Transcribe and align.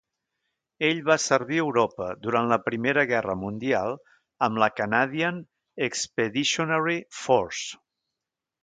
Ell 0.87 1.01
va 1.09 1.17
servir 1.25 1.59
a 1.59 1.65
Europa 1.65 2.07
durant 2.23 2.49
la 2.53 2.59
Primera 2.69 3.05
Guerra 3.11 3.37
Mundial 3.43 3.95
amb 4.49 4.63
la 4.65 4.73
Canadian 4.83 5.39
Expeditionary 5.91 7.03
Force. 7.25 7.83